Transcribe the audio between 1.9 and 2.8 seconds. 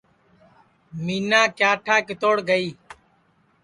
کِتوڑ گئی